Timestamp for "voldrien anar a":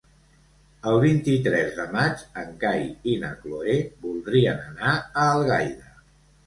4.09-5.33